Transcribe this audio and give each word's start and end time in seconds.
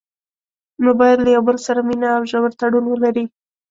نو 0.83 0.89
باید 0.99 1.19
له 1.21 1.29
یو 1.35 1.43
بل 1.47 1.57
سره 1.67 1.79
مینه 1.87 2.07
او 2.17 2.21
ژور 2.31 2.51
تړون 2.59 2.85
ولري. 2.87 3.25